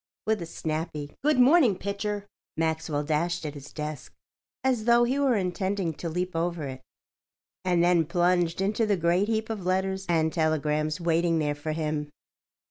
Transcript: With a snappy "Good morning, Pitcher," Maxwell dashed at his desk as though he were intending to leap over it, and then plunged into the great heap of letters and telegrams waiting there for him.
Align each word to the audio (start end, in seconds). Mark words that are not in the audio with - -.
With 0.25 0.41
a 0.41 0.47
snappy 0.47 1.13
"Good 1.23 1.37
morning, 1.39 1.77
Pitcher," 1.77 2.25
Maxwell 2.57 3.03
dashed 3.03 3.45
at 3.45 3.53
his 3.53 3.71
desk 3.71 4.11
as 4.63 4.85
though 4.85 5.03
he 5.03 5.19
were 5.19 5.35
intending 5.35 5.93
to 5.93 6.09
leap 6.09 6.35
over 6.35 6.63
it, 6.63 6.81
and 7.63 7.83
then 7.83 8.07
plunged 8.07 8.61
into 8.61 8.87
the 8.87 8.97
great 8.97 9.27
heap 9.27 9.51
of 9.51 9.63
letters 9.63 10.07
and 10.09 10.33
telegrams 10.33 10.99
waiting 10.99 11.37
there 11.37 11.53
for 11.53 11.73
him. 11.73 12.09